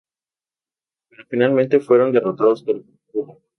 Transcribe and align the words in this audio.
Pero 1.09 1.25
finalmente 1.29 1.79
fueron 1.79 2.11
derrotados 2.11 2.63
por 2.63 2.83
Cuba. 3.11 3.35